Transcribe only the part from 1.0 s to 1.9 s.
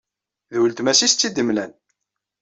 i as-tt-id-imlan.